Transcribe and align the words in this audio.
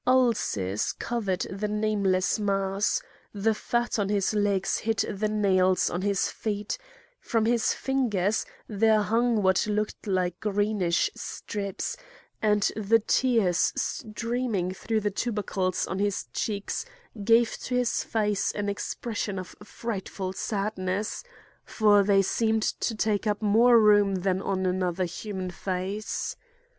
Ulcers 0.07 0.93
covered 0.93 1.41
the 1.41 1.67
nameless 1.67 2.39
mass; 2.39 3.03
the 3.35 3.53
fat 3.53 3.99
on 3.99 4.09
his 4.09 4.33
legs 4.33 4.79
hid 4.79 4.97
the 4.97 5.27
nails 5.27 5.91
on 5.91 6.01
his 6.01 6.27
feet; 6.27 6.75
from 7.19 7.45
his 7.45 7.75
fingers 7.75 8.43
there 8.67 9.03
hung 9.03 9.43
what 9.43 9.67
looked 9.67 10.07
like 10.07 10.39
greenish 10.39 11.11
strips; 11.13 11.95
and 12.41 12.71
the 12.75 12.97
tears 12.97 13.73
streaming 13.75 14.71
through 14.73 15.01
the 15.01 15.11
tubercles 15.11 15.85
on 15.85 15.99
his 15.99 16.25
cheeks 16.33 16.83
gave 17.23 17.55
to 17.59 17.75
his 17.75 18.03
face 18.03 18.51
an 18.53 18.69
expression 18.69 19.37
of 19.37 19.55
frightful 19.63 20.33
sadness, 20.33 21.23
for 21.63 22.01
they 22.01 22.23
seemed 22.23 22.63
to 22.63 22.95
take 22.95 23.27
up 23.27 23.39
more 23.43 23.79
room 23.79 24.15
than 24.15 24.41
on 24.41 24.65
another 24.65 25.05
human 25.05 25.51
face. 25.51 26.35